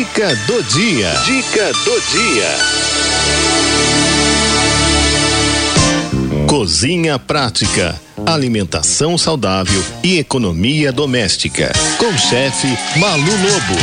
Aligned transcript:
Dica 0.00 0.34
do 0.46 0.62
dia. 0.62 1.12
Dica 1.26 1.72
do 1.84 2.00
dia. 2.10 2.48
Cozinha 6.48 7.18
prática, 7.18 8.00
alimentação 8.24 9.18
saudável 9.18 9.84
e 10.02 10.18
economia 10.18 10.90
doméstica. 10.90 11.70
Com 11.98 12.16
chefe 12.16 12.66
Malu 12.98 13.20
Lobo. 13.20 13.78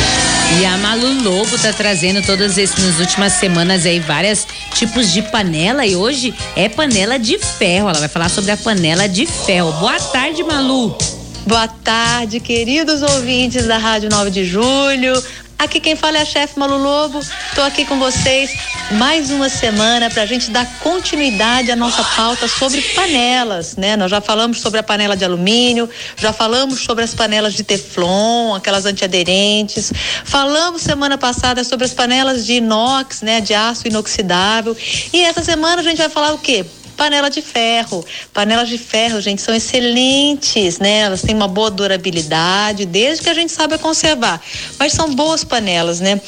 E 0.60 0.66
a 0.66 0.76
Malu 0.78 1.22
Lobo 1.22 1.56
tá 1.56 1.72
trazendo 1.72 2.20
todas 2.26 2.58
essas 2.58 2.84
nas 2.84 2.98
últimas 2.98 3.34
semanas 3.34 3.86
aí 3.86 4.00
vários 4.00 4.44
tipos 4.74 5.12
de 5.12 5.22
panela 5.22 5.86
e 5.86 5.94
hoje 5.94 6.34
é 6.56 6.68
panela 6.68 7.16
de 7.16 7.38
ferro. 7.38 7.90
Ela 7.90 8.00
vai 8.00 8.08
falar 8.08 8.28
sobre 8.28 8.50
a 8.50 8.56
panela 8.56 9.08
de 9.08 9.24
ferro. 9.24 9.70
Boa 9.74 10.00
tarde, 10.00 10.42
Malu. 10.42 10.98
Boa 11.46 11.68
tarde, 11.68 12.40
queridos 12.40 13.02
ouvintes 13.02 13.66
da 13.66 13.78
Rádio 13.78 14.10
9 14.10 14.30
de 14.32 14.44
Julho. 14.44 15.22
Aqui 15.58 15.80
quem 15.80 15.96
fala 15.96 16.18
é 16.18 16.22
a 16.22 16.24
chefe 16.24 16.56
Malu 16.56 16.78
Lobo. 16.78 17.18
Estou 17.18 17.64
aqui 17.64 17.84
com 17.84 17.98
vocês 17.98 18.52
mais 18.92 19.32
uma 19.32 19.48
semana 19.48 20.08
para 20.08 20.22
a 20.22 20.26
gente 20.26 20.52
dar 20.52 20.64
continuidade 20.78 21.72
à 21.72 21.74
nossa 21.74 22.04
pauta 22.14 22.46
sobre 22.46 22.80
panelas, 22.94 23.76
né? 23.76 23.96
Nós 23.96 24.08
já 24.08 24.20
falamos 24.20 24.60
sobre 24.60 24.78
a 24.78 24.84
panela 24.84 25.16
de 25.16 25.24
alumínio, 25.24 25.90
já 26.16 26.32
falamos 26.32 26.84
sobre 26.84 27.02
as 27.02 27.12
panelas 27.12 27.54
de 27.54 27.64
teflon, 27.64 28.54
aquelas 28.54 28.86
antiaderentes. 28.86 29.92
Falamos 30.24 30.82
semana 30.82 31.18
passada 31.18 31.64
sobre 31.64 31.86
as 31.86 31.92
panelas 31.92 32.46
de 32.46 32.54
inox, 32.54 33.22
né? 33.22 33.40
De 33.40 33.52
aço 33.52 33.88
inoxidável. 33.88 34.76
E 35.12 35.24
essa 35.24 35.42
semana 35.42 35.80
a 35.80 35.84
gente 35.84 35.98
vai 35.98 36.08
falar 36.08 36.34
o 36.34 36.38
quê? 36.38 36.64
Panela 36.98 37.30
de 37.30 37.40
ferro. 37.40 38.04
Panelas 38.34 38.68
de 38.68 38.76
ferro, 38.76 39.20
gente, 39.20 39.40
são 39.40 39.54
excelentes, 39.54 40.80
né? 40.80 40.98
Elas 41.02 41.22
têm 41.22 41.34
uma 41.34 41.46
boa 41.46 41.70
durabilidade, 41.70 42.84
desde 42.84 43.22
que 43.22 43.30
a 43.30 43.34
gente 43.34 43.52
saiba 43.52 43.78
conservar. 43.78 44.42
Mas 44.80 44.92
são 44.92 45.14
boas 45.14 45.44
panelas, 45.44 46.00
né? 46.00 46.20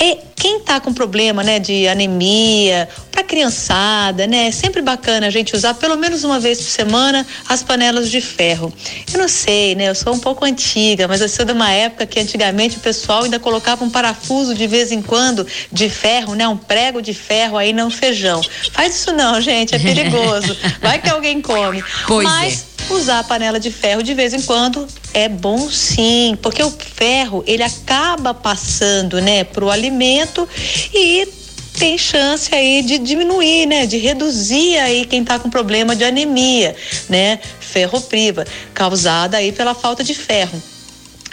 E 0.00 0.18
quem 0.36 0.60
tá 0.60 0.78
com 0.78 0.94
problema, 0.94 1.42
né, 1.42 1.58
de 1.58 1.88
anemia, 1.88 2.88
criançada, 3.26 4.26
né, 4.26 4.46
é 4.46 4.50
sempre 4.50 4.80
bacana 4.80 5.26
a 5.26 5.30
gente 5.30 5.54
usar 5.54 5.74
pelo 5.74 5.96
menos 5.96 6.24
uma 6.24 6.40
vez 6.40 6.58
por 6.58 6.70
semana 6.70 7.26
as 7.48 7.62
panelas 7.62 8.10
de 8.10 8.20
ferro. 8.20 8.72
Eu 9.12 9.18
não 9.18 9.28
sei, 9.28 9.74
né, 9.74 9.88
eu 9.88 9.94
sou 9.94 10.14
um 10.14 10.18
pouco 10.18 10.44
antiga, 10.44 11.06
mas 11.06 11.20
eu 11.20 11.28
sou 11.28 11.44
de 11.44 11.52
uma 11.52 11.70
época 11.70 12.06
que 12.06 12.18
antigamente 12.18 12.78
o 12.78 12.80
pessoal 12.80 13.24
ainda 13.24 13.38
colocava 13.38 13.84
um 13.84 13.90
parafuso 13.90 14.54
de 14.54 14.66
vez 14.66 14.92
em 14.92 15.02
quando 15.02 15.46
de 15.70 15.90
ferro, 15.90 16.34
né, 16.34 16.48
um 16.48 16.56
prego 16.56 17.02
de 17.02 17.12
ferro 17.12 17.58
aí 17.58 17.72
no 17.72 17.90
feijão. 17.90 18.40
Faz 18.72 18.96
isso 18.96 19.12
não, 19.12 19.40
gente, 19.40 19.74
é 19.74 19.78
perigoso. 19.78 20.56
Vai 20.80 21.00
que 21.00 21.10
alguém 21.10 21.42
come. 21.42 21.84
Pois 22.06 22.24
mas 22.24 22.66
é 22.88 22.92
usar 22.92 23.18
a 23.18 23.24
panela 23.24 23.58
de 23.58 23.70
ferro 23.70 24.02
de 24.02 24.14
vez 24.14 24.32
em 24.32 24.42
quando 24.42 24.86
é 25.12 25.28
bom 25.28 25.68
sim, 25.70 26.38
porque 26.40 26.62
o 26.62 26.70
ferro 26.70 27.42
ele 27.46 27.62
acaba 27.62 28.32
passando, 28.32 29.20
né, 29.20 29.44
pro 29.44 29.70
alimento 29.70 30.48
e 30.94 31.28
tem 31.76 31.98
chance 31.98 32.54
aí 32.54 32.82
de 32.82 32.98
diminuir, 32.98 33.66
né, 33.66 33.86
de 33.86 33.98
reduzir 33.98 34.78
aí 34.78 35.04
quem 35.04 35.22
está 35.22 35.38
com 35.38 35.50
problema 35.50 35.94
de 35.94 36.04
anemia, 36.04 36.74
né, 37.08 37.38
ferropriva, 37.60 38.44
causada 38.74 39.36
aí 39.36 39.52
pela 39.52 39.74
falta 39.74 40.02
de 40.02 40.14
ferro. 40.14 40.60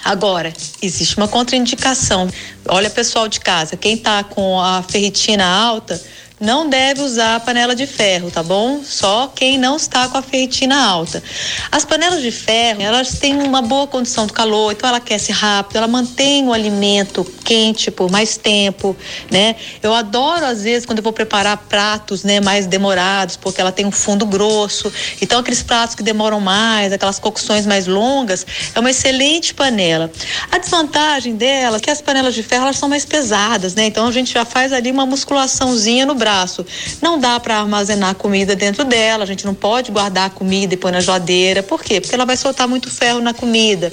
Agora, 0.04 0.54
existe 0.82 1.16
uma 1.16 1.30
contraindicação. 1.30 2.30
Olha, 2.68 2.90
pessoal 2.90 3.30
de 3.30 3.40
casa, 3.40 3.78
quem 3.78 3.94
está 3.94 4.22
com 4.22 4.60
a 4.60 4.84
ferritina 4.84 5.46
alta, 5.46 6.00
não 6.44 6.68
deve 6.68 7.02
usar 7.02 7.38
a 7.38 7.40
panela 7.40 7.74
de 7.74 7.88
ferro, 7.88 8.30
tá 8.30 8.44
bom? 8.44 8.84
Só 8.84 9.32
quem 9.34 9.58
não 9.58 9.78
está 9.78 10.10
com 10.10 10.18
a 10.18 10.22
ferritina 10.22 10.78
alta. 10.78 11.24
As 11.72 11.86
panelas 11.86 12.22
de 12.22 12.32
ferro, 12.32 12.82
elas 12.82 13.18
têm 13.18 13.42
uma 13.42 13.62
boa 13.62 13.88
condição 13.88 14.28
do 14.28 14.34
calor, 14.34 14.74
então 14.74 14.90
ela 14.90 14.98
aquece 14.98 15.32
rápido, 15.32 15.78
ela 15.78 15.88
mantém 15.88 16.46
o 16.46 16.52
alimento 16.52 17.24
quente 17.44 17.92
por 17.92 18.10
mais 18.10 18.38
tempo, 18.38 18.96
né? 19.30 19.56
Eu 19.82 19.94
adoro 19.94 20.46
às 20.46 20.64
vezes 20.64 20.86
quando 20.86 21.00
eu 21.00 21.04
vou 21.04 21.14
preparar 21.14 21.58
pratos, 21.58 22.24
né, 22.24 22.40
mais 22.40 22.66
demorados, 22.66 23.36
porque 23.36 23.60
ela 23.60 23.72
tem 23.72 23.86
um 23.86 23.92
fundo 23.92 24.26
grosso. 24.26 24.92
Então 25.22 25.40
aqueles 25.40 25.62
pratos 25.62 25.96
que 25.96 26.04
demoram 26.04 26.40
mais, 26.40 26.94
aquelas 26.94 27.20
cocções 27.20 27.66
mais 27.66 27.88
longas, 27.88 28.46
é 28.74 28.80
uma 28.80 28.90
excelente 28.90 29.54
panela. 29.54 30.12
A 30.52 30.58
desvantagem 30.58 31.36
dela 31.36 31.78
é 31.78 31.80
que 31.80 31.90
as 31.92 32.02
panelas 32.02 32.34
de 32.34 32.44
ferro 32.44 32.64
elas 32.64 32.78
são 32.78 32.88
mais 32.88 33.06
pesadas, 33.06 33.76
né? 33.76 33.86
Então 33.86 34.08
a 34.08 34.12
gente 34.12 34.34
já 34.34 34.46
faz 34.46 34.72
ali 34.72 34.92
uma 34.92 35.06
musculaçãozinha 35.06 36.06
no 36.06 36.16
braço. 36.16 36.66
Não 37.02 37.20
dá 37.20 37.40
para 37.40 37.58
armazenar 37.58 38.16
comida 38.16 38.56
dentro 38.56 38.86
dela, 38.86 39.24
a 39.24 39.28
gente 39.28 39.46
não 39.46 39.54
pode 39.54 39.92
guardar 39.92 40.28
a 40.28 40.30
comida 40.30 40.74
e 40.74 40.78
pôr 40.78 40.92
na 40.92 41.02
geladeira. 41.02 41.62
Por 41.62 41.84
quê? 41.84 42.00
Porque 42.00 42.16
ela 42.16 42.26
vai 42.26 42.38
soltar 42.38 42.68
muito 42.68 42.90
ferro 42.90 43.20
na 43.20 43.34
comida. 43.34 43.92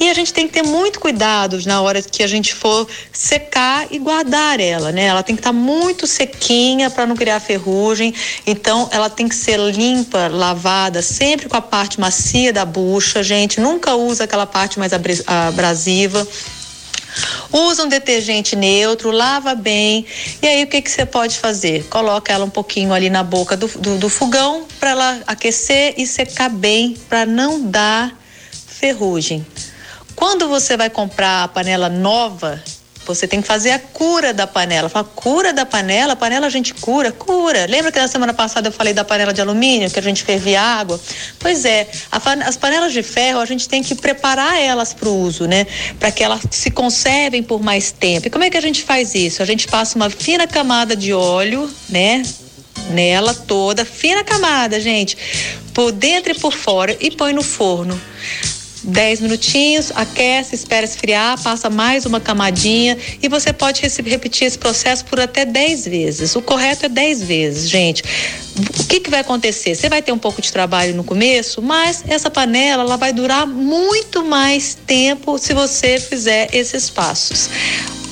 E 0.00 0.08
a 0.08 0.14
gente 0.14 0.32
tem 0.32 0.46
que 0.46 0.54
ter 0.54 0.62
muito 0.62 0.98
cuidado 0.98 1.60
na 1.66 1.80
hora 1.80 2.02
que 2.02 2.22
a 2.22 2.26
gente 2.26 2.54
for 2.54 2.87
secar 3.12 3.86
e 3.90 3.98
guardar 3.98 4.60
ela, 4.60 4.92
né? 4.92 5.04
Ela 5.04 5.22
tem 5.22 5.34
que 5.34 5.40
estar 5.40 5.52
tá 5.52 5.56
muito 5.56 6.06
sequinha 6.06 6.90
para 6.90 7.06
não 7.06 7.16
criar 7.16 7.40
ferrugem. 7.40 8.14
Então, 8.46 8.88
ela 8.92 9.10
tem 9.10 9.28
que 9.28 9.34
ser 9.34 9.58
limpa, 9.58 10.28
lavada, 10.28 11.02
sempre 11.02 11.48
com 11.48 11.56
a 11.56 11.62
parte 11.62 12.00
macia 12.00 12.52
da 12.52 12.64
bucha, 12.64 13.22
gente. 13.22 13.60
Nunca 13.60 13.94
usa 13.94 14.24
aquela 14.24 14.46
parte 14.46 14.78
mais 14.78 14.92
abrasiva. 15.26 16.26
Usa 17.52 17.84
um 17.84 17.88
detergente 17.88 18.54
neutro, 18.54 19.10
lava 19.10 19.54
bem. 19.54 20.06
E 20.42 20.46
aí 20.46 20.64
o 20.64 20.66
que 20.66 20.82
que 20.82 20.90
você 20.90 21.06
pode 21.06 21.38
fazer? 21.38 21.84
Coloca 21.84 22.32
ela 22.32 22.44
um 22.44 22.50
pouquinho 22.50 22.92
ali 22.92 23.10
na 23.10 23.22
boca 23.22 23.56
do, 23.56 23.66
do, 23.66 23.98
do 23.98 24.08
fogão 24.08 24.66
para 24.78 24.90
ela 24.90 25.20
aquecer 25.26 25.94
e 25.96 26.06
secar 26.06 26.50
bem, 26.50 26.96
para 27.08 27.24
não 27.24 27.62
dar 27.62 28.16
ferrugem. 28.78 29.44
Quando 30.14 30.48
você 30.48 30.76
vai 30.76 30.90
comprar 30.90 31.44
a 31.44 31.48
panela 31.48 31.88
nova, 31.88 32.62
você 33.14 33.26
tem 33.26 33.40
que 33.40 33.46
fazer 33.46 33.70
a 33.70 33.78
cura 33.78 34.32
da 34.32 34.46
panela. 34.46 34.88
Fala, 34.88 35.04
cura 35.04 35.52
da 35.52 35.64
panela? 35.64 36.14
Panela 36.14 36.46
a 36.46 36.50
gente 36.50 36.74
cura? 36.74 37.10
Cura. 37.10 37.66
Lembra 37.66 37.90
que 37.90 37.98
na 37.98 38.08
semana 38.08 38.34
passada 38.34 38.68
eu 38.68 38.72
falei 38.72 38.92
da 38.92 39.04
panela 39.04 39.32
de 39.32 39.40
alumínio, 39.40 39.90
que 39.90 39.98
a 39.98 40.02
gente 40.02 40.22
fervia 40.22 40.60
água? 40.60 41.00
Pois 41.38 41.64
é, 41.64 41.88
a, 42.12 42.18
as 42.46 42.56
panelas 42.56 42.92
de 42.92 43.02
ferro 43.02 43.40
a 43.40 43.46
gente 43.46 43.68
tem 43.68 43.82
que 43.82 43.94
preparar 43.94 44.60
elas 44.60 44.92
para 44.92 45.08
o 45.08 45.22
uso, 45.22 45.46
né? 45.46 45.66
Para 45.98 46.12
que 46.12 46.22
elas 46.22 46.40
se 46.50 46.70
conservem 46.70 47.42
por 47.42 47.62
mais 47.62 47.90
tempo. 47.90 48.26
E 48.26 48.30
como 48.30 48.44
é 48.44 48.50
que 48.50 48.56
a 48.56 48.60
gente 48.60 48.82
faz 48.82 49.14
isso? 49.14 49.42
A 49.42 49.46
gente 49.46 49.66
passa 49.66 49.96
uma 49.96 50.10
fina 50.10 50.46
camada 50.46 50.94
de 50.94 51.12
óleo, 51.12 51.70
né? 51.88 52.22
Nela 52.90 53.34
toda, 53.34 53.84
fina 53.84 54.22
camada, 54.24 54.80
gente, 54.80 55.16
por 55.74 55.92
dentro 55.92 56.32
e 56.32 56.34
por 56.34 56.52
fora, 56.52 56.96
e 57.00 57.10
põe 57.10 57.32
no 57.32 57.42
forno. 57.42 58.00
10 58.88 59.20
minutinhos, 59.20 59.92
aquece, 59.94 60.54
espera 60.54 60.84
esfriar, 60.84 61.40
passa 61.42 61.68
mais 61.68 62.06
uma 62.06 62.20
camadinha 62.20 62.96
e 63.22 63.28
você 63.28 63.52
pode 63.52 63.82
repetir 63.82 64.46
esse 64.46 64.58
processo 64.58 65.04
por 65.04 65.20
até 65.20 65.44
10 65.44 65.84
vezes. 65.86 66.34
O 66.34 66.42
correto 66.42 66.86
é 66.86 66.88
10 66.88 67.22
vezes, 67.22 67.68
gente. 67.68 68.02
O 68.58 68.86
que, 68.86 69.00
que 69.00 69.10
vai 69.10 69.20
acontecer? 69.20 69.74
Você 69.74 69.88
vai 69.88 70.02
ter 70.02 70.12
um 70.12 70.18
pouco 70.18 70.40
de 70.40 70.50
trabalho 70.50 70.94
no 70.94 71.04
começo, 71.04 71.60
mas 71.60 72.02
essa 72.08 72.30
panela 72.30 72.82
ela 72.82 72.96
vai 72.96 73.12
durar 73.12 73.46
muito 73.46 74.24
mais 74.24 74.76
tempo 74.86 75.38
se 75.38 75.52
você 75.52 76.00
fizer 76.00 76.48
esses 76.52 76.90
passos. 76.90 77.50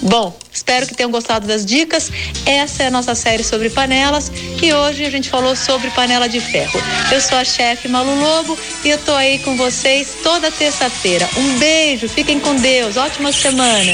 Bom, 0.03 0.37
espero 0.57 0.87
que 0.87 0.95
tenham 0.95 1.11
gostado 1.11 1.47
das 1.47 1.65
dicas. 1.65 2.11
Essa 2.45 2.85
é 2.85 2.87
a 2.87 2.91
nossa 2.91 3.15
série 3.15 3.45
sobre 3.45 3.71
panelas 3.71 4.33
e 4.63 4.73
hoje 4.73 5.05
a 5.05 5.11
gente 5.11 5.29
falou 5.29 5.55
sobre 5.55 5.91
panela 5.91 6.29
de 6.29 6.41
ferro. 6.41 6.81
Eu 7.13 7.21
sou 7.21 7.39
a 7.39 7.45
chefe 7.45 7.89
Malu 7.89 8.19
Lobo 8.19 8.59
e 8.85 8.89
eu 8.89 8.99
tô 8.99 9.13
aí 9.13 9.39
com 9.41 9.57
vocês 9.57 10.17
toda 10.23 10.51
terça-feira. 10.51 11.29
Um 11.37 11.59
beijo, 11.59 12.09
fiquem 12.09 12.41
com 12.41 12.57
Deus, 12.57 12.97
ótima 12.97 13.31
semana. 13.33 13.93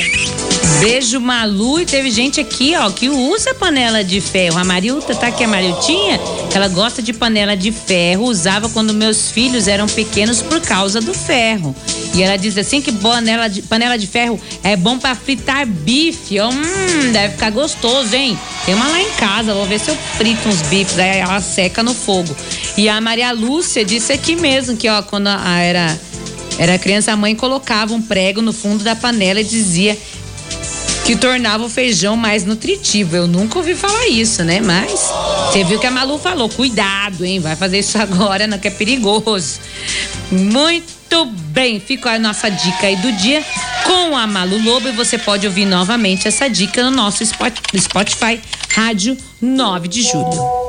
Beijo 0.81 1.21
Malu 1.21 1.81
e 1.81 1.87
teve 1.87 2.11
gente 2.11 2.41
aqui, 2.41 2.75
ó, 2.77 2.91
que 2.91 3.09
usa 3.09 3.55
panela 3.55 4.03
de 4.03 4.21
ferro. 4.21 4.59
A 4.59 4.65
Marilta, 4.65 5.15
tá 5.15 5.29
aqui 5.29 5.44
a 5.44 5.49
Mariltinha? 5.49 6.19
Ela 6.53 6.67
gosta 6.67 7.00
de 7.00 7.12
panela 7.12 7.56
de 7.56 7.71
ferro, 7.71 8.25
usava 8.25 8.69
quando 8.69 8.93
meus 8.93 9.31
filhos 9.31 9.69
eram 9.69 9.87
pequenos 9.87 10.43
por 10.43 10.61
causa 10.61 11.00
do 11.00 11.15
ferro. 11.15 11.75
E 12.15 12.23
ela 12.23 12.37
diz 12.37 12.59
assim 12.59 12.83
que 12.83 12.91
panela 12.91 13.49
de, 13.49 13.62
panela 13.62 13.97
de 13.97 14.06
ferro 14.06 14.41
é 14.62 14.77
bom 14.77 14.99
para 14.99 15.15
fritar 15.15 15.65
bife. 15.67 16.41
Hum, 16.52 17.12
deve 17.12 17.34
ficar 17.34 17.50
gostoso, 17.50 18.14
hein? 18.14 18.38
Tem 18.64 18.75
uma 18.75 18.88
lá 18.88 19.00
em 19.00 19.10
casa, 19.12 19.54
vou 19.54 19.66
ver 19.66 19.81
se 19.81 19.90
eu 19.90 19.96
frito 20.16 20.49
uns 20.49 20.62
bifes, 20.62 20.99
aí 20.99 21.19
ela 21.19 21.40
seca 21.40 21.82
no 21.82 21.94
fogo. 21.94 22.34
E 22.76 22.88
a 22.88 23.00
Maria 23.00 23.32
Lúcia 23.32 23.84
disse 23.84 24.12
aqui 24.12 24.37
mesmo 24.37 24.76
que, 24.76 24.88
ó, 24.88 25.02
quando 25.02 25.28
a, 25.28 25.58
era 25.58 25.99
era 26.58 26.78
criança, 26.78 27.12
a 27.12 27.16
mãe 27.16 27.34
colocava 27.34 27.94
um 27.94 28.02
prego 28.02 28.43
no 28.43 28.52
fundo 28.52 28.84
da 28.84 28.94
panela 28.94 29.40
e 29.40 29.44
dizia 29.44 29.96
que 31.04 31.16
tornava 31.16 31.64
o 31.64 31.69
feijão 31.69 32.16
mais 32.16 32.44
nutritivo. 32.44 33.16
Eu 33.16 33.26
nunca 33.26 33.58
ouvi 33.58 33.75
falar 33.75 34.06
isso, 34.06 34.44
né? 34.44 34.60
Mas 34.60 35.10
você 35.50 35.64
viu 35.64 35.78
que 35.78 35.87
a 35.87 35.90
Malu 35.90 36.19
falou, 36.19 36.48
cuidado, 36.48 37.25
hein? 37.25 37.40
Vai 37.40 37.56
fazer 37.56 37.78
isso 37.78 37.98
agora, 38.00 38.46
não 38.46 38.58
que 38.58 38.69
é 38.69 38.70
perigoso. 38.70 39.58
Muito 40.31 41.25
bem, 41.25 41.81
fica 41.81 42.12
a 42.12 42.19
nossa 42.19 42.48
dica 42.48 42.87
aí 42.87 42.96
do 42.96 43.10
dia 43.12 43.44
com 43.93 44.17
a 44.17 44.27
Malu 44.27 44.56
Lobo 44.56 44.89
e 44.89 44.93
você 44.93 45.19
pode 45.19 45.47
ouvir 45.47 45.67
novamente 45.67 46.27
essa 46.27 46.49
dica 46.49 46.83
no 46.83 46.91
nosso 46.91 47.23
Spotify, 47.27 48.41
Rádio 48.71 49.19
9 49.39 49.87
de 49.87 50.03
Julho. 50.03 50.62